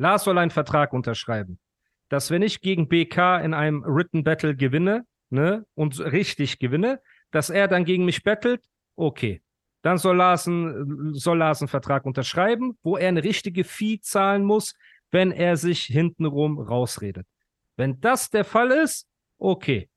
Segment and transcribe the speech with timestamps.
[0.00, 1.58] Lars soll einen Vertrag unterschreiben,
[2.08, 7.00] dass wenn ich gegen BK in einem Written Battle gewinne, ne, und richtig gewinne,
[7.30, 8.64] dass er dann gegen mich battelt,
[8.96, 9.42] okay.
[9.82, 14.44] Dann soll Lars, einen, soll Lars einen Vertrag unterschreiben, wo er eine richtige Fee zahlen
[14.44, 14.74] muss,
[15.10, 17.26] wenn er sich hintenrum rausredet.
[17.76, 19.06] Wenn das der Fall ist,
[19.38, 19.88] okay.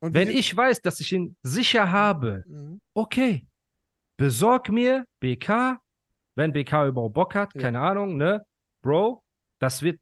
[0.00, 2.80] Und Wenn ich weiß, dass ich ihn sicher habe, Mhm.
[2.94, 3.46] okay,
[4.18, 5.80] besorg mir BK,
[6.34, 7.60] wenn BK überhaupt Bock hat, Ja.
[7.62, 8.44] keine Ahnung, ne?
[8.86, 9.22] Bro,
[9.58, 9.98] das wird,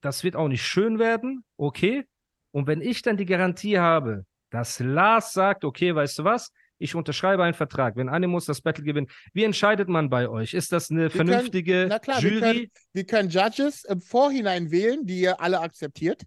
[0.00, 2.04] das wird auch nicht schön werden, okay?
[2.50, 6.96] Und wenn ich dann die Garantie habe, dass Lars sagt, okay, weißt du was, ich
[6.96, 10.52] unterschreibe einen Vertrag, wenn Animus das Battle gewinnt, wie entscheidet man bei euch?
[10.52, 12.40] Ist das eine können- vernünftige Na klar, wir Jury?
[12.40, 16.22] können, wir können Judges im Vorhinein wählen, die ihr alle akzeptiert.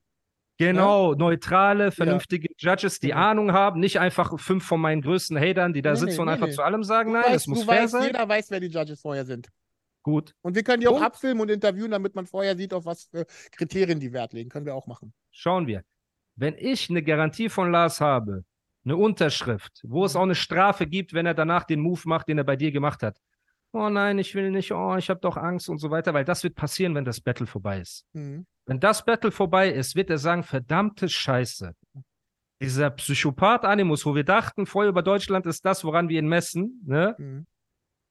[0.58, 3.20] Genau, neutrale, vernünftige Judges, die Genau.
[3.20, 6.26] Ahnung haben, nicht einfach fünf von meinen größten Hatern, die da Nee, sitzen nee, und
[6.28, 8.04] nee, einfach zu allem sagen, Du nein, weißt, es muss fair weißt, sein.
[8.04, 9.48] Jeder weiß, wer die Judges vorher sind.
[10.04, 13.04] Gut, Und wir können die auch abfilmen und interviewen, damit man vorher sieht, auf was
[13.04, 14.50] für Kriterien die Wert legen.
[14.50, 15.14] Können wir auch machen.
[15.30, 15.84] schauen wir.
[16.36, 18.44] Wenn ich eine Garantie von Lars habe,
[18.84, 22.40] eine Unterschrift, wo es auch eine Strafe gibt, wenn er danach den Move macht, den
[22.40, 23.20] er bei dir gemacht hat.
[23.74, 26.44] Oh nein, ich will nicht, oh, ich habe doch Angst und so weiter, weil das
[26.44, 28.06] wird passieren, wenn das Battle vorbei ist.
[28.14, 28.46] Mhm.
[28.66, 31.74] Wenn das Battle vorbei ist, wird er sagen, verdammte Scheiße.
[32.60, 37.16] Dieser Psychopath-Animus, wo wir dachten, vorher über Deutschland ist das, woran wir ihn messen, ne?
[37.18, 37.46] Mhm.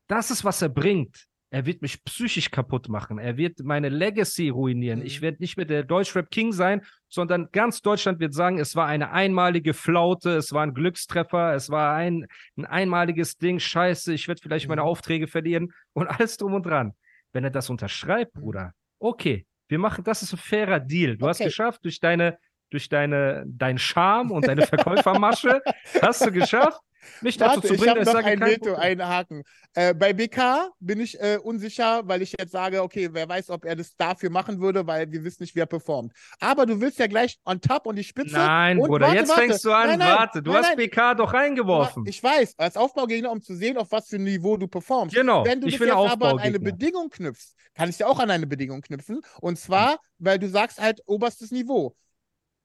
[0.06, 1.26] Das ist, was er bringt.
[1.52, 3.18] Er wird mich psychisch kaputt machen.
[3.18, 5.00] Er wird meine Legacy ruinieren.
[5.00, 5.06] Mhm.
[5.06, 8.86] Ich werde nicht mehr der Deutschrap King sein, sondern ganz Deutschland wird sagen, es war
[8.86, 13.58] eine einmalige Flaute, es war ein Glückstreffer, es war ein, ein einmaliges Ding.
[13.58, 14.86] Scheiße, ich werde vielleicht meine Mhm.
[14.88, 16.92] Aufträge verlieren und alles drum und dran.
[17.32, 18.40] Wenn er das unterschreibt, Mhm.
[18.40, 21.16] Bruder, okay, wir machen, das ist ein fairer Deal.
[21.16, 21.48] Du hast Okay.
[21.48, 22.38] geschafft durch deine,
[22.70, 25.60] durch deine, dein Charme und deine Verkäufermasche,
[26.00, 26.80] hast du geschafft,
[27.20, 29.42] mich dazu Warte, zu ich bringen, habe ich noch sage, ein Veto, einen Haken.
[29.74, 33.64] Äh, bei BK bin ich äh, unsicher, weil ich jetzt sage, okay, wer weiß, ob
[33.64, 36.12] er das dafür machen würde, weil wir wissen nicht, wie er performt.
[36.40, 38.34] Aber du willst ja gleich on top und die Spitze.
[38.34, 39.42] Nein, und Bruder, warte, jetzt warte.
[39.42, 39.88] fängst du an.
[39.88, 40.76] Nein, nein, warte, du nein, hast.
[40.76, 42.04] BK doch reingeworfen.
[42.06, 45.14] Ich weiß, als Aufbaugegner, um zu sehen, auf was für ein Niveau du performst.
[45.14, 46.60] genau, Wenn du ich das jetzt aber an eine.
[46.60, 49.20] Bedingung knüpfst, kann ich ja auch an eine Bedingung knüpfen.
[49.40, 51.96] Und zwar, weil du sagst halt oberstes Niveau.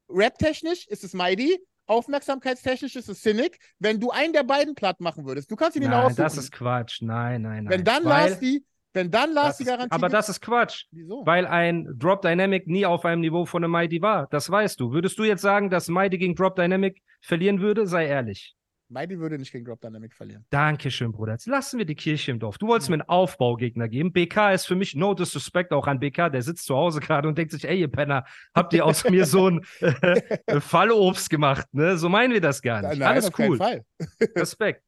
[0.09, 3.57] Rap-technisch ist es Mighty, aufmerksamkeitstechnisch ist es Cynic.
[3.79, 6.15] Wenn du einen der beiden platt machen würdest, du kannst ihn Nein, aussuchen.
[6.23, 7.01] das ist Quatsch.
[7.01, 7.69] Nein, nein, nein.
[7.73, 10.41] wenn dann Weil Lars die, wenn dann Lars die ist, Garantie Aber gibt- das ist
[10.41, 11.25] Quatsch, Wieso?
[11.25, 14.27] weil ein Drop Dynamic nie auf einem Niveau von einem Mighty war.
[14.31, 14.91] Das weißt du.
[14.91, 17.87] Würdest du jetzt sagen, dass Mighty gegen Drop Dynamic verlieren würde?
[17.87, 18.55] Sei ehrlich.
[18.89, 20.45] Mighty würde nicht gegen Drop Dynamic verlieren.
[20.49, 21.33] Dankeschön, Bruder.
[21.33, 22.57] Jetzt lassen wir die Kirche im Dorf.
[22.57, 24.13] Du wolltest mir einen Aufbaugegner geben.
[24.13, 26.29] BK ist für mich no disrespect auch an BK.
[26.29, 29.25] Der sitzt zu Hause gerade und denkt sich, ey, ihr Penner, habt ihr aus mir
[29.25, 31.67] so ein äh, Fallobst gemacht?
[31.71, 31.97] Ne?
[31.97, 32.99] So meinen wir das gar nicht.
[32.99, 33.59] Nein, Alles cool.
[34.35, 34.83] Respekt.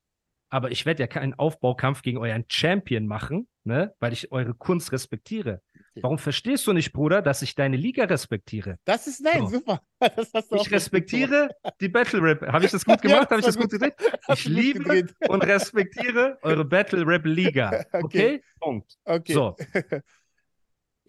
[0.50, 3.94] Aber ich werde ja keinen Aufbaukampf gegen euren Champion machen, ne?
[4.00, 5.62] weil ich eure Kunst respektiere.
[6.02, 8.78] Warum verstehst du nicht, Bruder, dass ich deine Liga respektiere?
[8.86, 9.58] Das ist nein, So.
[9.58, 9.82] super.
[10.62, 11.50] Ich respektiere
[11.82, 12.42] die Battle Rap.
[12.48, 13.30] Habe ich das gut Ja, gemacht?
[13.32, 13.94] Habe ich das gut gedreht?
[14.34, 15.14] Ich liebe gedreht.
[15.30, 17.84] und respektiere eure Battle Rap Liga.
[17.92, 18.04] Okay?
[18.04, 18.44] Okay.
[18.60, 18.94] Punkt.
[19.06, 19.34] Okay.
[19.34, 19.56] So.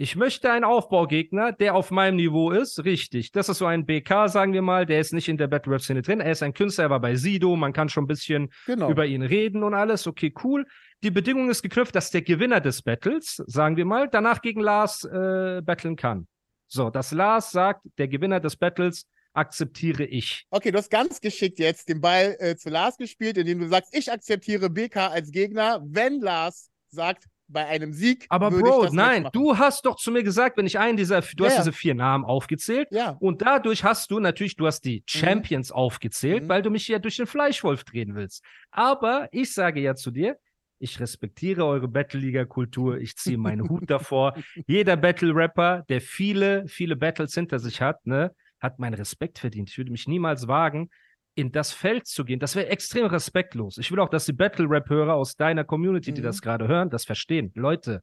[0.00, 2.84] Ich möchte einen Aufbaugegner, der auf meinem Niveau ist.
[2.84, 3.32] Richtig.
[3.32, 4.86] Das ist so ein BK, sagen wir mal.
[4.86, 6.20] Der ist nicht in der Battle Rap Szene drin.
[6.20, 7.56] Er ist ein Künstler, er war bei Sido.
[7.56, 8.90] Man kann schon ein bisschen Genau.
[8.90, 10.06] über ihn reden und alles.
[10.06, 10.66] Okay, cool.
[11.04, 15.04] Die Bedingung ist geknüpft, dass der Gewinner des Battles, sagen wir mal, danach gegen Lars
[15.04, 16.26] äh, battlen kann.
[16.66, 20.44] So, dass Lars sagt, der Gewinner des Battles akzeptiere ich.
[20.50, 23.94] Okay, du hast ganz geschickt jetzt den Ball äh, zu Lars gespielt, indem du sagst,
[23.96, 28.26] ich akzeptiere BK als Gegner, wenn Lars sagt, bei einem Sieg.
[28.28, 31.48] Aber Bro, nein, du hast doch zu mir gesagt, wenn ich einen dieser, du Ja,
[31.48, 31.62] hast ja.
[31.62, 36.42] diese vier Namen aufgezählt Ja, und dadurch hast du natürlich, du hast die Champions aufgezählt,
[36.42, 36.48] Mhm.
[36.50, 38.44] weil du mich ja durch den Fleischwolf drehen willst.
[38.70, 40.36] Aber ich sage ja zu dir,
[40.78, 44.34] ich respektiere eure Battle-Liga-Kultur, ich ziehe meinen Hut davor.
[44.66, 49.70] Jeder Battle-Rapper, der viele, viele Battles hinter sich hat, ne, hat meinen Respekt verdient.
[49.70, 50.88] Ich würde mich niemals wagen,
[51.34, 52.40] in das Feld zu gehen.
[52.40, 53.78] Das wäre extrem respektlos.
[53.78, 56.24] Ich will auch, dass die Battle-Rap-Hörer aus deiner Community, die Mhm.
[56.26, 57.52] das gerade hören, das verstehen.
[57.54, 58.02] Leute,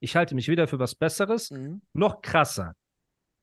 [0.00, 1.80] ich halte mich weder für was Besseres, Mhm.
[1.94, 2.74] noch krasser.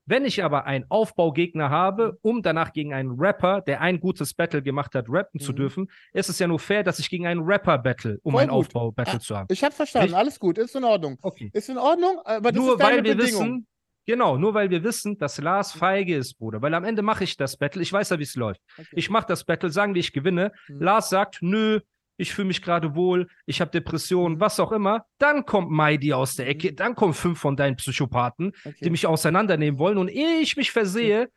[0.06, 4.62] Wenn ich aber einen Aufbaugegner habe, um danach gegen einen Rapper, der ein gutes Battle
[4.62, 5.56] gemacht hat, rappen zu Mhm.
[5.56, 8.50] dürfen, ist es ja nur fair, dass ich gegen einen Rapper battle, um Voll ein.
[8.50, 9.48] Aufbau-Battle Ah, zu haben.
[9.50, 10.18] Ich habe verstanden, Richtig?
[10.20, 11.18] alles gut, ist in Ordnung.
[11.22, 11.50] Okay.
[11.54, 13.42] Ist in Ordnung, aber das nur ist deine weil wir Bedingung.
[13.42, 13.68] wissen,
[14.06, 16.62] genau, nur weil wir wissen, dass Lars feige ist, Bruder.
[16.62, 18.60] Weil am Ende mache ich das Battle, ich weiß ja, wie es läuft.
[18.78, 18.88] Okay.
[18.94, 20.52] Ich mache das Battle, sagen wir, ich gewinne.
[20.68, 20.82] Mhm.
[20.82, 21.80] Lars sagt, nö,
[22.18, 24.40] ich fühle mich gerade wohl, ich habe Depressionen, Mhm.
[24.40, 25.06] was auch immer.
[25.18, 28.76] Dann kommt Maidi aus der Ecke, dann kommen fünf von deinen Psychopathen, Okay.
[28.84, 29.98] die mich auseinandernehmen wollen.
[29.98, 31.30] Und ehe ich mich versehe,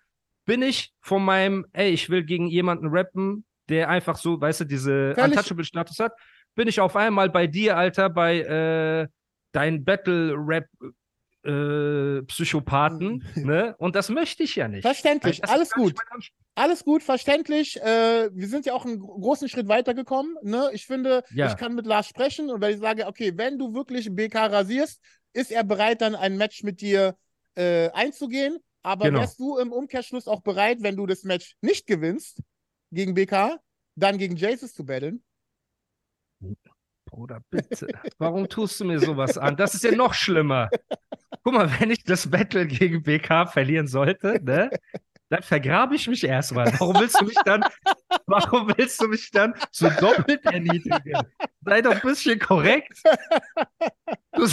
[0.44, 4.64] bin ich von meinem, ey, ich will gegen jemanden rappen, der einfach so, weißt du,
[4.64, 6.12] diese Untouchable-Status hat,
[6.54, 9.08] bin ich auf einmal bei dir, Alter, bei äh,
[9.52, 10.66] deinen Battle-Rap.
[11.46, 13.74] Äh, Psychopathen, ne?
[13.78, 14.82] Und das möchte ich ja nicht.
[14.82, 15.94] Verständlich, Das alles gut.
[16.54, 17.80] Alles gut, verständlich.
[17.82, 20.36] Äh, wir sind ja auch einen gro- großen Schritt weitergekommen.
[20.42, 20.70] Ne?
[20.72, 21.48] Ich finde, Ja.
[21.48, 25.00] ich kann mit Lars sprechen und wenn ich sage, okay, wenn du wirklich BK rasierst,
[25.34, 27.16] ist er bereit, dann ein Match mit dir
[27.56, 28.58] äh, einzugehen.
[28.82, 29.20] Aber Genau.
[29.20, 32.40] wärst du im Umkehrschluss auch bereit, wenn du das Match nicht gewinnst
[32.90, 33.58] gegen BK,
[33.96, 35.22] dann gegen Jesus zu battlen?
[37.06, 37.86] Bruder, bitte.
[38.18, 39.56] Warum tust du mir sowas an?
[39.56, 40.68] Das ist ja noch schlimmer.
[41.42, 44.70] Guck mal, wenn ich das Battle gegen BK verlieren sollte, ne?
[45.28, 46.66] Dann vergrabe ich mich erstmal.
[46.78, 47.64] Warum willst du mich dann,
[48.26, 51.20] warum willst du mich dann so doppelt erniedrigen?
[51.64, 53.02] Sei doch ein bisschen korrekt.
[54.32, 54.46] Du,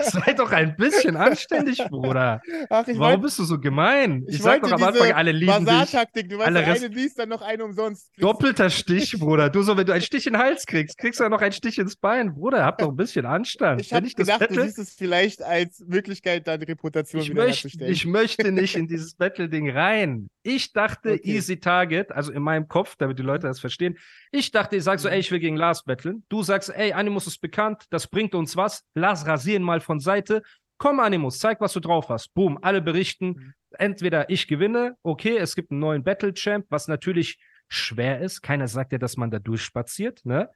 [0.00, 2.40] sei doch ein bisschen anständig, Bruder.
[2.70, 4.24] Ach, Warum wollt- bist du so gemein?
[4.28, 5.90] Ich, ich sag doch am Anfang, alle lieben dich.
[6.28, 8.08] Du weißt, Alle Res- eine liest, dann noch eine umsonst.
[8.12, 8.22] kriegst.
[8.24, 9.50] Doppelter Stich, Bruder.
[9.50, 11.52] Du so, wenn du einen Stich in den Hals kriegst, kriegst du ja noch einen
[11.52, 12.34] Stich ins Bein.
[12.34, 13.80] Bruder, hab doch ein bisschen Anstand.
[13.80, 17.84] Ich habe gedacht, du Battle- siehst es vielleicht als Möglichkeit, deine Reputation ich, wieder möchte,
[17.86, 20.28] ich möchte nicht in dieses Battle-Ding rein.
[20.42, 21.20] Ich dachte, Okay.
[21.24, 23.96] easy target, also in meinem Kopf, damit die Leute das verstehen.
[24.30, 25.14] Ich dachte, ich sag so, Mhm.
[25.14, 26.24] ey, ich will gegen Lars battlen.
[26.28, 28.82] Du sagst, ey, Animus ist bekannt, das bringt uns was.
[28.94, 30.42] Lars rasieren mal von Seite.
[30.78, 32.34] Komm, Animus, zeig, was du drauf hast.
[32.34, 33.26] Boom, alle berichten.
[33.26, 33.54] Mhm.
[33.78, 37.38] Entweder ich gewinne, okay, es gibt einen neuen Battle-Champ, was natürlich
[37.68, 38.42] schwer ist.
[38.42, 40.50] Keiner sagt ja, dass man da durchspaziert, ne?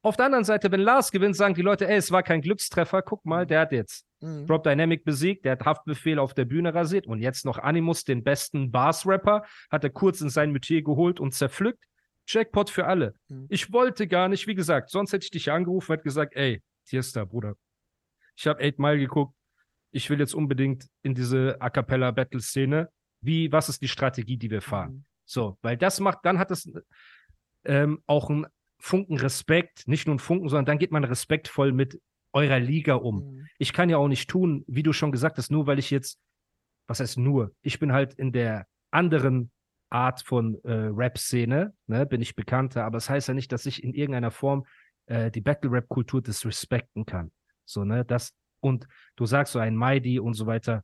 [0.00, 3.02] Auf der anderen Seite, wenn Lars gewinnt, sagen die Leute, ey, es war kein Glückstreffer,
[3.02, 4.46] guck mal, der hat jetzt Mhm.
[4.46, 8.24] Drop Dynamic besiegt, der hat Haftbefehl auf der Bühne rasiert und jetzt noch Animus, den
[8.24, 11.84] besten Bars-Rapper, hat er kurz in sein Metier geholt und zerpflückt.
[12.26, 13.14] Jackpot für alle.
[13.28, 13.46] Mhm.
[13.48, 16.62] Ich wollte gar nicht, wie gesagt, sonst hätte ich dich angerufen und hätte gesagt, ey,
[16.86, 17.54] Tierstar, Bruder.
[18.38, 19.34] Ich habe Eight Mile geguckt.
[19.90, 22.88] Ich will jetzt unbedingt in diese A Cappella Battle Szene.
[23.20, 24.92] Wie, was ist die Strategie, die wir fahren?
[24.92, 25.04] Mhm.
[25.24, 26.70] So, weil das macht, dann hat es
[27.64, 28.46] ähm, auch einen
[28.80, 32.00] Funken Respekt, nicht nur einen Funken, sondern dann geht man respektvoll mit
[32.32, 33.48] eurer Liga um Mhm.
[33.58, 36.20] ich kann ja auch nicht tun, wie du schon gesagt hast, nur weil ich jetzt,
[36.86, 39.50] was heißt nur, ich bin halt in der anderen
[39.90, 43.66] Art von äh, Rap-Szene, ne, bin ich bekannter, aber es das heißt ja nicht, dass
[43.66, 44.66] ich in irgendeiner Form
[45.06, 47.32] äh, die Battle-Rap-Kultur disrespekten kann.
[47.68, 48.86] So, ne, das, und
[49.16, 50.82] du sagst so ein Mighty und so weiter,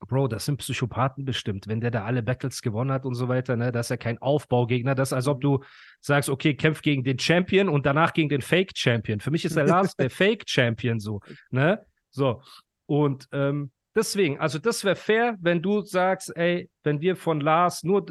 [0.00, 3.56] Bro, das sind Psychopathen bestimmt, wenn der da alle Battles gewonnen hat und so weiter,
[3.56, 5.64] ne, das ist ja kein Aufbaugegner, das ist, als ob du
[6.00, 9.20] sagst, okay, kämpf gegen den Champion und danach gegen den Fake-Champion.
[9.20, 11.20] Für mich ist der Lars der Fake-Champion so,
[11.50, 11.84] ne?
[12.10, 12.42] So.
[12.86, 17.82] Und ähm, deswegen, also das wäre fair, wenn du sagst, ey, wenn wir von Lars
[17.82, 18.04] nur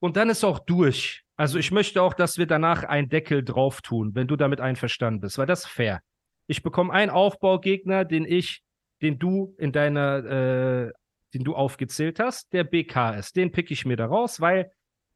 [0.00, 1.22] und dann ist auch durch.
[1.36, 5.20] Also ich möchte auch, dass wir danach einen Deckel drauf tun, wenn du damit einverstanden
[5.20, 6.00] bist, weil das fair.
[6.46, 8.62] Ich bekomme einen Aufbaugegner, den ich,
[9.00, 10.92] den du in deiner, äh,
[11.34, 13.36] den du aufgezählt hast, der BK ist.
[13.36, 14.70] Den pick ich mir da raus, weil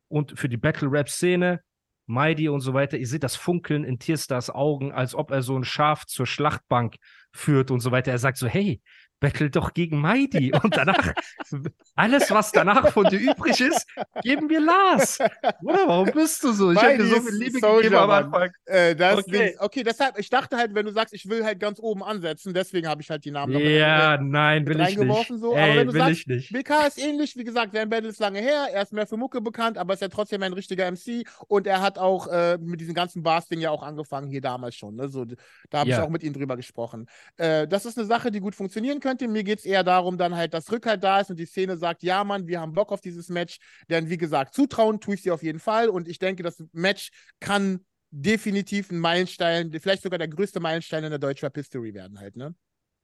[0.08, 1.60] und für die Battle Rap Szene
[2.06, 5.58] Mighty und so weiter, ihr seht das Funkeln in Tierstars Augen, als ob er so
[5.58, 6.96] ein Schaf zur Schlachtbank
[7.32, 8.12] führt und so weiter.
[8.12, 8.80] Er sagt so, hey,
[9.20, 10.52] battle doch gegen Mighty.
[10.62, 11.12] Und danach,
[11.94, 13.86] alles, was danach von dir übrig ist,
[14.22, 15.18] geben wir Lars.
[15.62, 16.72] Oder warum bist du so?
[16.72, 18.10] Ich habe dir so ist viel Liebe Soldier, gegeben am.
[18.10, 18.50] Anfang.
[18.66, 19.54] Äh, das Okay.
[19.54, 19.56] okay.
[19.60, 22.88] okay, deshalb, ich dachte halt, wenn du sagst, ich will halt ganz oben ansetzen, deswegen
[22.88, 25.28] habe ich halt die Namen noch Ja, mit, nein, mit will ich nicht.
[25.40, 25.54] So.
[25.54, 26.52] Ey, aber wenn du will sagst, ich nicht.
[26.52, 29.40] BK ist ähnlich, wie gesagt, sein Battle ist lange her, er ist mehr für Mucke
[29.40, 32.94] bekannt, aber ist ja trotzdem ein richtiger MC und er hat auch äh, mit diesem
[32.94, 34.94] ganzen Bars-Ding ja auch angefangen, hier damals schon.
[34.96, 35.08] Ne?
[35.08, 35.24] So,
[35.70, 35.98] da habe Ja.
[35.98, 37.06] ich auch mit ihm drüber gesprochen.
[37.36, 39.28] Äh, das ist eine Sache, die gut funktionieren könnte.
[39.28, 42.02] Mir geht es eher darum, dann halt, dass Rückhalt da ist und die Szene sagt,
[42.02, 43.58] ja, Mann, wir haben Bock auf dieses Match.
[43.88, 47.10] Denn wie gesagt, zutrauen tue ich sie auf jeden Fall und ich denke, das Match
[47.38, 52.36] kann definitiv ein Meilenstein, vielleicht sogar der größte Meilenstein in der Deutschrap History werden halt,
[52.36, 52.54] ne?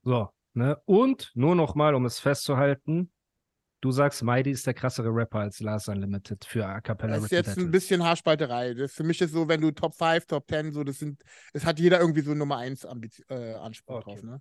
[0.03, 0.81] So, ne?
[0.87, 3.13] Und nur noch mal, um es festzuhalten,
[3.81, 7.33] du sagst, Mighty ist der krassere Rapper als Lars Unlimited für A Cappella Das ist
[7.33, 8.75] Rap jetzt ein bisschen Haarspalterei.
[8.75, 11.65] Das für mich ist so, wenn du Top 5, Top 10, so, das sind, es
[11.65, 14.05] hat jeder irgendwie so Nummer 1 Ambiz äh, Anspruch Okay.
[14.05, 14.41] drauf, ne?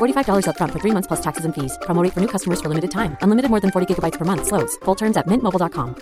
[0.00, 1.78] $45 upfront for three months plus taxes and fees.
[1.82, 3.16] Promo for new customers for limited time.
[3.22, 4.46] Unlimited more than 40 gigabytes per month.
[4.46, 4.76] Slows.
[4.84, 5.94] Full terms at mintmobile.com.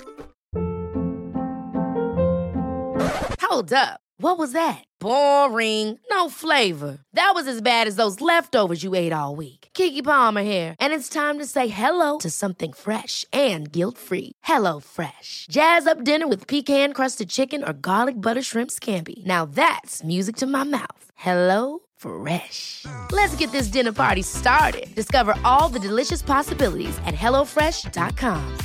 [3.58, 4.00] Hold up.
[4.20, 4.84] What was that?
[5.00, 5.98] Boring.
[6.10, 6.98] No flavor.
[7.12, 9.68] That was as bad as those leftovers you ate all week.
[9.74, 14.32] Kiki Palmer here, and it's time to say hello to something fresh and guilt-free.
[14.42, 15.46] Hello Fresh.
[15.50, 19.24] Jazz up dinner with pecan-crusted chicken or garlic butter shrimp scampi.
[19.24, 21.04] Now that's music to my mouth.
[21.14, 22.84] Hello Fresh.
[23.12, 24.86] Let's get this dinner party started.
[24.94, 28.56] Discover all the delicious possibilities at hellofresh.com.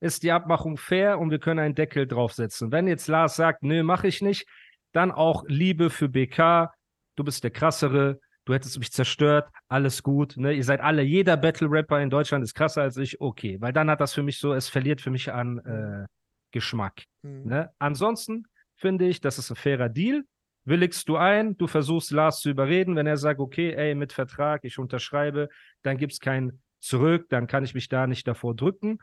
[0.00, 2.72] ist die Abmachung fair und wir können einen Deckel draufsetzen.
[2.72, 4.46] Wenn jetzt Lars sagt, nö, mache ich nicht,
[4.92, 6.72] dann auch Liebe für BK,
[7.16, 10.52] du bist der krassere, du hättest mich zerstört, alles gut, ne?
[10.54, 14.00] Ihr seid alle, jeder Battle-Rapper in Deutschland ist krasser als ich, okay, weil dann hat
[14.00, 16.06] das für mich so, es verliert für mich an äh,
[16.50, 17.04] Geschmack.
[17.22, 17.46] Mhm.
[17.46, 17.70] Ne?
[17.78, 18.44] Ansonsten
[18.76, 20.24] finde ich, das ist ein fairer Deal.
[20.64, 24.64] Willigst du ein, du versuchst Lars zu überreden, wenn er sagt, okay, ey, mit Vertrag,
[24.64, 25.48] ich unterschreibe,
[25.82, 28.98] dann gibt es kein Zurück, dann kann ich mich da nicht davor drücken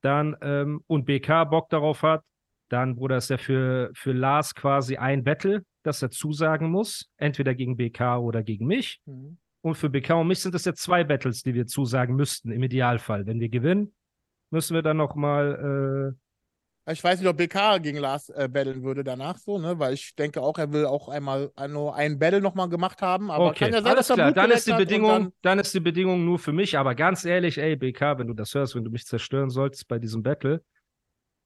[0.00, 2.24] dann ähm, und BK Bock darauf hat,
[2.68, 7.54] dann, Bruder, ist er für, für Lars quasi ein Battle, das er zusagen muss, entweder
[7.54, 9.00] gegen BK oder gegen mich.
[9.06, 9.38] Mhm.
[9.62, 12.62] Und für BK und mich sind es jetzt zwei Battles, die wir zusagen müssten, im
[12.62, 13.26] Idealfall.
[13.26, 13.94] Wenn wir gewinnen,
[14.50, 16.14] müssen wir dann nochmal,
[16.90, 19.78] Ich weiß nicht, ob BK gegen Lars äh, battlen würde danach so, ne?
[19.78, 23.30] Weil ich denke auch, er will auch einmal nur einen Battle nochmal gemacht haben.
[23.30, 25.80] Aber okay, kann ja sein, alles dass klar, dann ist die Bedingung, dann, ist die
[25.80, 28.90] Bedingung nur für mich, aber ganz ehrlich, ey, BK, wenn du das hörst, wenn du
[28.90, 30.62] mich zerstören sollst bei diesem Battle,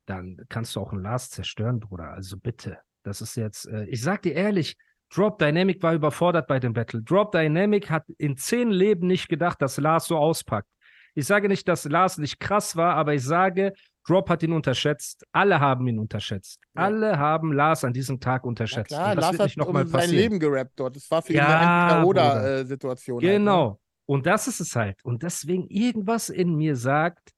[0.07, 2.11] dann kannst du auch einen Lars zerstören, Bruder.
[2.13, 2.79] Also bitte.
[3.03, 4.77] Das ist jetzt, äh, ich sag dir ehrlich,
[5.15, 7.03] Drop Dynamic war überfordert bei dem Battle.
[7.03, 10.69] Drop Dynamic hat in zehn Leben nicht gedacht, dass Lars so auspackt.
[11.15, 13.75] Ich sage nicht, dass Lars nicht krass war, aber ich sage,
[14.07, 15.25] Drop hat ihn unterschätzt.
[15.33, 16.61] Alle haben ihn unterschätzt.
[16.75, 16.83] Ja.
[16.83, 18.89] Alle haben Lars an diesem Tag Ja, unterschätzt.
[18.89, 20.23] klar, Und das Lars wird hat nicht nochmal um sein passieren.
[20.23, 20.97] Leben gerappt dort.
[20.97, 22.23] Das war für ihn Ja, eine Bruder.
[22.35, 23.17] Entweder-Oder-Situation.
[23.21, 23.39] Halt, ne?
[23.39, 23.81] Genau.
[24.07, 25.05] Und das ist es halt.
[25.05, 27.31] Und deswegen irgendwas in mir sagt,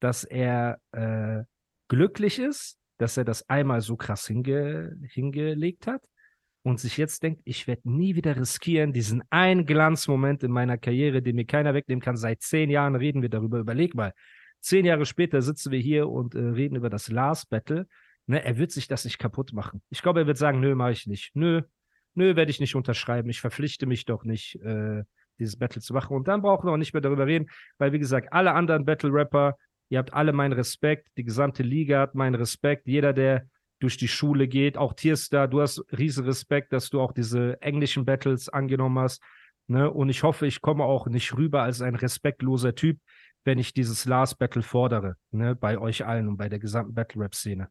[0.00, 1.44] dass er äh,
[1.88, 6.02] glücklich ist, dass er das einmal so krass hinge hingelegt hat
[6.62, 11.22] und sich jetzt denkt, ich werde nie wieder riskieren, diesen einen Glanzmoment in meiner Karriere,
[11.22, 12.16] den mir keiner wegnehmen kann.
[12.16, 13.58] Seit zehn Jahren reden wir darüber.
[13.58, 14.12] Überleg mal.
[14.64, 17.86] Zehn Jahre später sitzen wir hier und äh, reden über das Last Battle.
[18.26, 19.82] Ne, er wird sich das nicht kaputt machen.
[19.90, 21.32] Ich glaube, er wird sagen, nö, mache ich nicht.
[21.34, 21.60] Nö,
[22.14, 23.28] nö, werde ich nicht unterschreiben.
[23.28, 25.02] Ich verpflichte mich doch nicht, äh,
[25.38, 26.16] dieses Battle zu machen.
[26.16, 29.58] Und dann brauchen wir auch nicht mehr darüber reden, weil, wie gesagt, alle anderen Battle-Rapper,
[29.90, 33.46] ihr habt alle meinen Respekt, die gesamte Liga hat meinen Respekt, jeder, der
[33.80, 38.06] durch die Schule geht, auch Tierstar, du hast riesen Respekt, dass du auch diese englischen
[38.06, 39.22] Battles angenommen hast.
[39.66, 39.90] Ne?
[39.90, 42.98] Und ich hoffe, ich komme auch nicht rüber als ein respektloser Typ,
[43.44, 45.54] wenn ich dieses Last Battle fordere, ne?
[45.54, 47.68] bei euch allen und bei der gesamten Battle-Rap-Szene.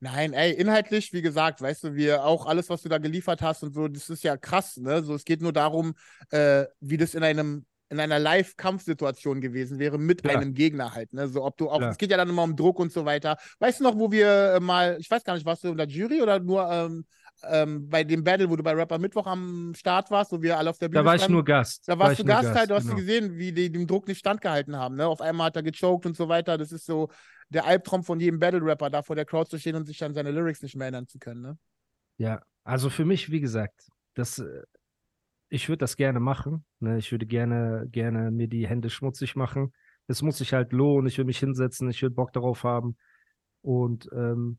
[0.00, 3.62] Nein, ey, inhaltlich, wie gesagt, weißt du, wir auch alles, was du da geliefert hast
[3.62, 5.02] und so, das ist ja krass, ne?
[5.02, 5.94] So, es geht nur darum,
[6.30, 10.36] äh, wie das in einem in einer Live-Kampfsituation gewesen wäre mit Klar.
[10.36, 11.28] einem Gegner halt, ne?
[11.28, 11.90] So, ob du auch, Klar.
[11.90, 13.36] es geht ja dann immer um Druck und so weiter.
[13.60, 15.86] Weißt du noch, wo wir äh, mal, ich weiß gar nicht, warst du in der
[15.86, 17.06] Jury oder nur ähm,
[17.42, 20.70] ähm, bei dem Battle, wo du bei Rapper Mittwoch am Start warst, wo wir alle
[20.70, 21.34] auf der Bühne Da war ich standen?
[21.34, 21.88] nur Gast.
[21.88, 22.96] Da War warst ich du nur Gast halt, du hast genau.
[22.96, 24.96] gesehen, wie die dem Druck nicht standgehalten haben.
[24.96, 25.06] Ne?
[25.06, 26.56] Auf einmal hat er gechoked und so weiter.
[26.56, 27.10] Das ist so
[27.48, 30.30] der Albtraum von jedem Battle-Rapper, da vor der Crowd zu stehen und sich an seine
[30.30, 31.42] Lyrics nicht mehr erinnern zu können.
[31.42, 31.58] Ne?
[32.18, 34.62] Ja, also für mich, wie gesagt, das, äh,
[35.48, 36.64] ich würde das gerne machen.
[36.80, 36.98] Ne?
[36.98, 39.72] Ich würde gerne, gerne mir die Hände schmutzig machen.
[40.06, 41.06] Es muss sich halt lohnen.
[41.06, 41.90] Ich will mich hinsetzen.
[41.90, 42.96] Ich will Bock darauf haben.
[43.62, 44.58] Und ähm,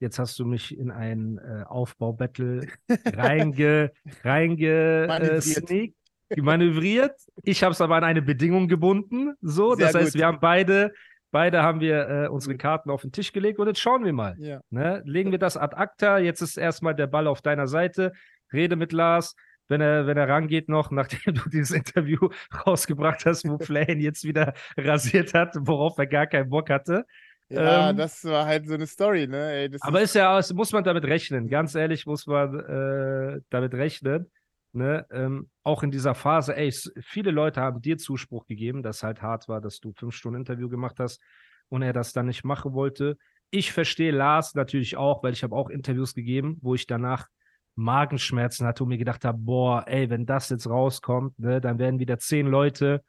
[0.00, 2.66] jetzt hast du mich in ein äh, Aufbau-Battle
[3.06, 3.92] reinge,
[4.24, 5.42] reinge äh, Manövriert.
[5.42, 5.96] sneakt,
[6.36, 7.20] manövriert.
[7.42, 9.34] Ich habe es aber an eine Bedingung gebunden.
[9.40, 10.20] So, Sehr das heißt, gut.
[10.20, 10.92] wir haben beide,
[11.30, 14.36] beide haben wir äh, unsere Karten auf den Tisch gelegt und jetzt schauen wir mal.
[14.38, 14.60] Ja.
[14.70, 15.02] Ne?
[15.04, 16.18] Legen wir das ad acta.
[16.18, 18.12] Jetzt ist erstmal der Ball auf deiner Seite.
[18.52, 19.34] Rede mit Lars.
[19.68, 22.28] Wenn er, wenn er rangeht noch, nachdem du dieses Interview
[22.66, 27.04] rausgebracht hast, wo Flane jetzt wieder rasiert hat, worauf er gar keinen Bock hatte.
[27.48, 29.52] Ja, Ähm, das war halt so eine Story, ne?
[29.52, 31.48] Ey, Aber ist, ist ja, muss man damit rechnen.
[31.48, 34.30] Ganz ehrlich, muss man äh, damit rechnen.
[34.72, 35.06] Ne?
[35.10, 39.48] Ähm, auch in dieser Phase, ey, viele Leute haben dir Zuspruch gegeben, dass halt hart
[39.48, 41.20] war, dass du fünf Stunden Interview gemacht hast
[41.68, 43.16] und er das dann nicht machen wollte.
[43.50, 47.28] Ich verstehe Lars natürlich auch, weil ich habe auch Interviews gegeben, wo ich danach
[47.76, 52.00] Magenschmerzen hatte und mir gedacht habe, boah, ey, wenn das jetzt rauskommt, ne, dann werden
[52.00, 53.02] wieder zehn Leute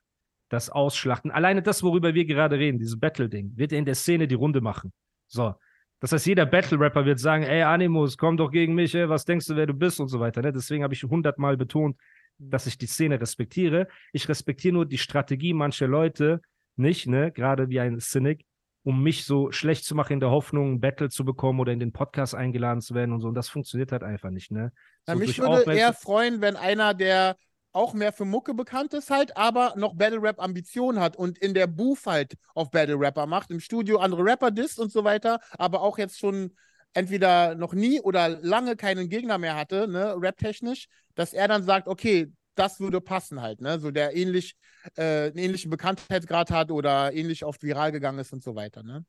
[0.49, 1.31] das ausschlachten.
[1.31, 4.93] Alleine das, worüber wir gerade reden, dieses Battle-Ding, wird in der Szene die Runde machen.
[5.27, 5.55] So.
[5.99, 9.47] Das heißt, jeder Battle-Rapper wird sagen, ey, Animus, komm doch gegen mich, ey, was denkst
[9.47, 10.41] du, wer du bist und so weiter.
[10.41, 10.53] Ne?
[10.53, 11.97] Deswegen habe ich hundertmal betont,
[12.37, 13.87] dass ich die Szene respektiere.
[14.13, 16.41] Ich respektiere nur die Strategie mancher Leute
[16.75, 18.45] nicht, ne, gerade wie ein Cynic,
[18.83, 21.79] um mich so schlecht zu machen in der Hoffnung, ein Battle zu bekommen oder in
[21.79, 23.27] den Podcast eingeladen zu werden und so.
[23.27, 24.71] Und das funktioniert halt einfach nicht, ne?
[25.07, 27.35] So mich würde eher freuen, wenn einer, der
[27.73, 31.53] auch mehr für Mucke bekannt ist halt, aber noch Battle Rap Ambitionen hat und in
[31.53, 35.39] der Booth halt auf Battle Rapper macht, im Studio andere Rapper disst und so weiter,
[35.57, 36.55] aber auch jetzt schon
[36.93, 41.87] entweder noch nie oder lange keinen Gegner mehr hatte, ne, rap-technisch, dass er dann sagt,
[41.87, 44.55] okay, das würde passen halt, ne, so der ähnlich,
[44.95, 49.05] äh, einen ähnlichen Bekanntheitsgrad hat oder ähnlich oft viral gegangen ist und so weiter, ne.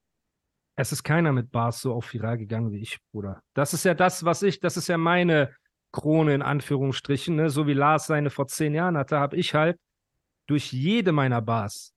[0.76, 3.42] Es ist keiner mit Bars so auf viral gegangen wie ich, Bruder.
[3.54, 5.50] Das ist ja das, was ich, das ist ja meine
[5.92, 7.50] Krone in Anführungsstrichen, ne?
[7.50, 9.78] So wie Lars seine vor zehn Jahren hatte, habe ich halt
[10.46, 11.94] durch jede meiner Bars,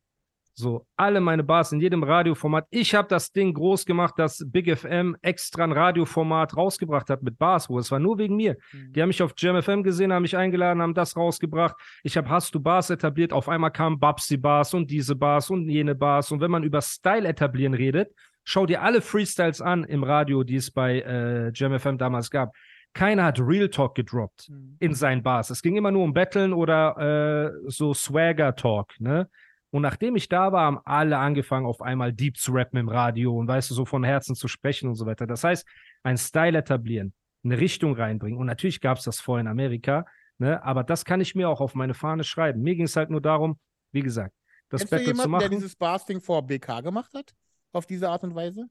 [0.53, 4.77] so alle meine Bars in jedem Radioformat, ich habe das Ding groß gemacht, dass Big
[4.77, 8.57] FM extra ein Radioformat rausgebracht hat mit Bars, wo es war nur wegen mir.
[8.73, 11.75] Die haben mich auf Jam FM gesehen, haben mich eingeladen, haben das rausgebracht.
[12.03, 13.33] Ich habe Hast du Bars etabliert.
[13.33, 16.31] Auf einmal kamen Babsi Bars und diese Bars und jene Bars.
[16.31, 20.57] Und wenn man über Style etablieren redet, schau dir alle Freestyles an im Radio, die
[20.57, 22.53] es bei äh, Jam FM damals gab.
[22.93, 25.49] Keiner hat Real Talk gedroppt in seinen Bars.
[25.49, 29.29] Es ging immer nur um Battlen oder äh, so Swagger Talk, ne?
[29.73, 33.33] Und nachdem ich da war, haben alle angefangen, auf einmal deep zu rappen im Radio
[33.37, 35.25] und weißt du, so von Herzen zu sprechen und so weiter.
[35.27, 35.65] Das heißt,
[36.03, 37.13] ein Style etablieren,
[37.45, 38.37] eine Richtung reinbringen.
[38.37, 40.05] Und natürlich gab es das vorher in Amerika,
[40.39, 40.61] ne?
[40.61, 42.61] aber das kann ich mir auch auf meine Fahne schreiben.
[42.61, 43.57] Mir ging es halt nur darum,
[43.93, 44.35] wie gesagt,
[44.67, 45.51] das Kennst Battle zu jemanden, der machen.
[45.51, 47.31] dieses Bars-Ding vor BK gemacht hat?
[47.71, 48.65] Auf diese Art und Weise?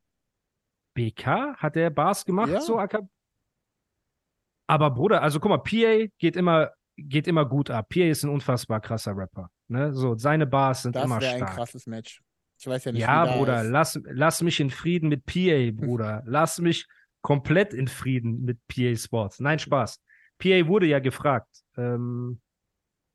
[0.93, 2.61] BK hat der Bars gemacht, Ja.
[2.61, 2.79] so.
[4.71, 7.89] Aber Bruder, also guck mal, PA geht immer, geht immer gut ab.
[7.89, 9.51] PA ist ein unfassbar krasser Rapper.
[9.69, 9.93] Ne?
[9.93, 11.55] So, seine Bars sind Das immer wäre ein stark.
[11.57, 12.23] krasses Match.
[12.59, 13.71] Ich weiß ja nicht, Ja, Bruder, ist.
[13.71, 16.23] lass, lass mich in Frieden mit PA, Bruder.
[16.27, 16.87] lass mich
[17.21, 19.41] komplett in Frieden mit PA Sports.
[19.41, 20.01] Nein, Spaß.
[20.39, 21.49] PA wurde ja gefragt.
[21.77, 22.41] Ähm,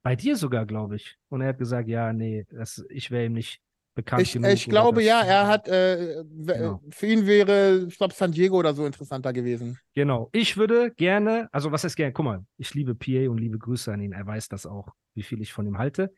[0.04, 1.16] bei dir sogar, glaube ich.
[1.30, 3.62] Und er hat gesagt, ja, nee, das, ich wäre ihm nicht
[3.96, 4.52] bekannt Ich, genug.
[4.52, 6.82] ich glaube ja, er hat, äh, w- Genau.
[6.92, 9.80] für ihn wäre, ich glaube, San Diego oder so interessanter gewesen.
[9.94, 10.30] Genau.
[10.34, 12.14] Ich würde gerne, also was heißt gerne?
[12.14, 14.12] Guck mal, ich liebe PA und liebe Grüße an ihn.
[14.12, 16.14] Er weiß das auch, wie viel ich von ihm halte.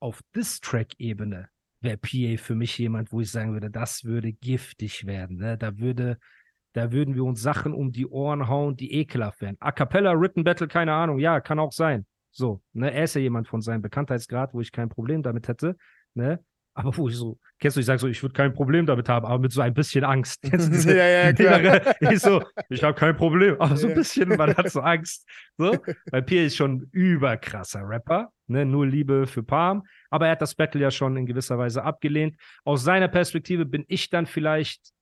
[0.00, 1.48] Auf Diss-Track-Ebene
[1.80, 5.36] wäre PA für mich jemand, wo ich sagen würde, das würde giftig werden.
[5.36, 5.56] Ne?
[5.58, 6.18] Da würde,
[6.72, 9.56] da würden wir uns Sachen um die Ohren hauen, die ekelhaft wären.
[9.60, 11.18] A cappella, Written Battle, keine Ahnung.
[11.18, 12.06] Ja, kann auch sein.
[12.32, 12.92] So, ne?
[12.92, 15.76] Er ist ja jemand von seinem Bekanntheitsgrad, wo ich kein Problem damit hätte.
[16.14, 16.42] Ne?
[16.76, 19.24] Aber wo ich so, kennst du, ich sage so, ich würde kein Problem damit haben,
[19.24, 20.42] aber mit so ein bisschen Angst.
[20.42, 21.60] Kennst du diese Ja, ja, klar.
[21.60, 25.24] innere, ich so, ich habe kein Problem, aber so ein bisschen, man hat so Angst.
[25.56, 25.78] So,
[26.10, 28.64] weil Pierre ist schon ein überkrasser Rapper, ne?
[28.66, 32.36] nur Liebe für Palm, aber er hat das Battle ja schon in gewisser Weise abgelehnt.
[32.64, 34.92] Aus seiner Perspektive bin ich dann vielleicht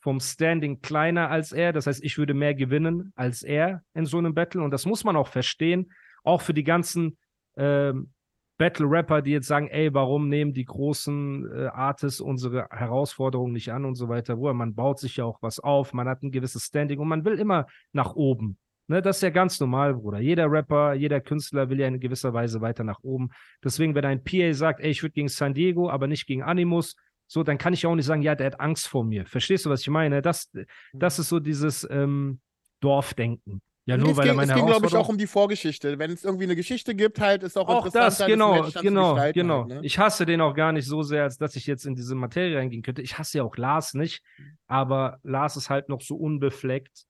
[0.00, 4.18] vom Standing kleiner als er, das heißt, ich würde mehr gewinnen als er in so
[4.18, 5.92] einem Battle und das muss man auch verstehen,
[6.24, 7.18] auch für die ganzen
[7.56, 8.10] ähm,
[8.60, 13.86] Battle-Rapper, die jetzt sagen, ey, warum nehmen die großen äh, Artists unsere Herausforderungen nicht an
[13.86, 14.36] und so weiter.
[14.36, 17.24] Wo man baut sich ja auch was auf, man hat ein gewisses Standing und man
[17.24, 18.58] will immer nach oben.
[18.86, 20.20] Ne, das ist ja ganz normal, Bruder.
[20.20, 23.30] Jeder Rapper, jeder Künstler will ja in gewisser Weise weiter nach oben.
[23.64, 26.96] Deswegen, wenn ein PA sagt, ey, ich würde gegen San Diego, aber nicht gegen Animus,
[27.26, 29.24] so, dann kann ich auch nicht sagen, ja, der hat Angst vor mir.
[29.24, 30.20] Verstehst du, was ich meine?
[30.20, 30.50] Das,
[30.92, 32.40] das ist so dieses ähm,
[32.80, 33.62] Dorfdenken.
[33.86, 35.98] Ja, nur es weil er ging, meine es ging glaube ich, auch um die Vorgeschichte.
[35.98, 39.16] Wenn es irgendwie eine Geschichte gibt, halt, ist auch, auch interessant, das, genau, genau, genau.
[39.16, 39.80] Halt, ne?
[39.82, 42.58] Ich hasse den auch gar nicht so sehr, als dass ich jetzt in diese Materie
[42.58, 43.02] reingehen könnte.
[43.02, 44.22] Ich hasse ja auch Lars nicht,
[44.66, 47.06] aber Lars ist halt noch so unbefleckt,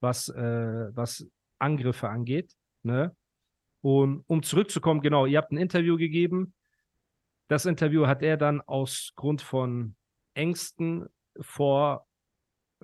[0.00, 1.26] was, äh, was
[1.58, 2.52] Angriffe angeht.
[2.82, 3.16] Ne?
[3.80, 6.54] Und um zurückzukommen, genau, ihr habt ein Interview gegeben.
[7.48, 9.96] Das Interview hat er dann aus Grund von
[10.34, 11.08] Ängsten
[11.40, 12.06] vor,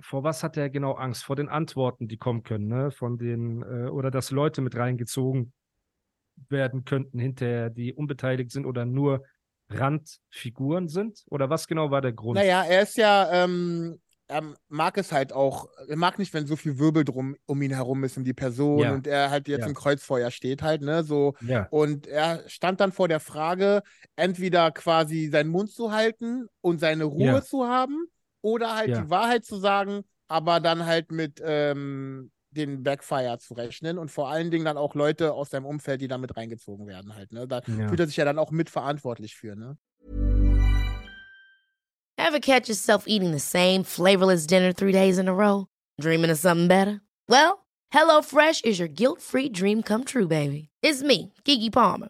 [0.01, 1.23] vor was hat er genau Angst?
[1.23, 2.91] Vor den Antworten, die kommen können, ne?
[2.91, 5.53] Von den, äh, oder dass Leute mit reingezogen
[6.49, 9.23] werden könnten hinterher, die unbeteiligt sind oder nur
[9.69, 11.23] Randfiguren sind?
[11.27, 12.37] Oder was genau war der Grund?
[12.37, 16.55] Naja, er ist ja, ähm, er mag es halt auch, er mag nicht, wenn so
[16.55, 18.93] viel Wirbel drum um ihn herum ist, um die Person Ja.
[18.93, 19.67] und er halt jetzt Ja.
[19.67, 21.33] im Kreuzfeuer steht halt, ne, so.
[21.41, 23.81] Ja, Und er stand dann vor der Frage,
[24.15, 28.07] entweder quasi seinen Mund zu halten und seine Ruhe zu haben
[28.41, 29.01] oder halt Ja.
[29.01, 34.29] die Wahrheit zu sagen, aber dann halt mit ähm, den Backfire zu rechnen und vor
[34.29, 37.47] allen Dingen dann auch Leute aus seinem Umfeld, die da mit reingezogen werden halt, ne.
[37.47, 37.87] Da Ja.
[37.89, 39.77] fühlt er sich ja dann auch mitverantwortlich für, ne.
[42.17, 45.67] Ever catch yourself eating the same flavorless dinner three days in a row?
[45.99, 47.01] Dreaming of something better?
[47.27, 50.69] Well, HelloFresh is your guilt free dream come true, baby.
[50.83, 52.09] It's me, Kiki Palmer.